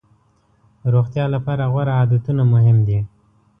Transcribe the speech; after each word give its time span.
روغتیا 0.93 1.25
لپاره 1.35 1.63
غوره 1.71 1.93
عادتونه 1.99 2.43
مهم 2.53 2.77
دي. 2.87 2.99